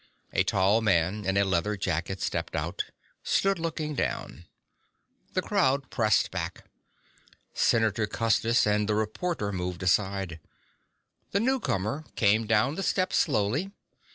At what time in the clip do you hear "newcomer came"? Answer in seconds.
11.39-12.47